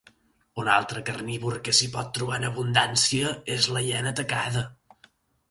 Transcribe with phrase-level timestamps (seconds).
[0.61, 4.67] Un altre carnívor que s'hi pot trobar en abundància és la hiena tacada.